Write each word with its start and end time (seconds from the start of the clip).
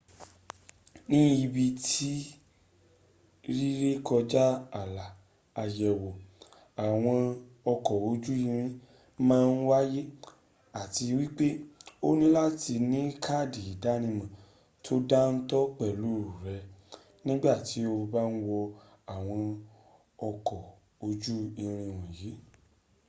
ní 1.09 1.19
ibi 1.43 1.65
rírékọjá 3.55 4.45
ààlà 4.79 5.05
ayẹ̀wò 5.61 6.09
àwọn 6.85 7.19
ọkọ̀ 7.71 7.95
ojú-irin 8.09 8.69
màa 9.27 9.45
n 9.53 9.57
wáyé 9.69 10.01
àti 10.81 11.03
wípé́ 11.17 11.49
o 12.07 12.09
ní 12.19 12.25
láti 12.37 12.73
ní 12.91 12.99
káàdì 13.25 13.61
ìdánímò 13.73 14.25
tó 14.85 14.93
dántó 15.09 15.57
pẹ́lù 15.77 16.11
rẹ 16.45 16.57
nígbàtí 17.25 17.79
o 17.95 17.97
bá 18.11 18.21
ń 18.31 18.35
wọ 18.47 18.59
àwọn 19.15 19.43
ọkọ̀ 20.29 20.61
ojú-irin 21.07 21.81
wọ̀nyí 21.95 22.31